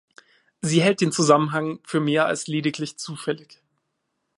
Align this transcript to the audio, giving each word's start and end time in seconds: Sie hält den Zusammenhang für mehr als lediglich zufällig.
Sie 0.61 0.81
hält 0.81 0.99
den 1.01 1.11
Zusammenhang 1.11 1.79
für 1.83 1.99
mehr 1.99 2.25
als 2.25 2.47
lediglich 2.47 2.97
zufällig. 2.97 3.61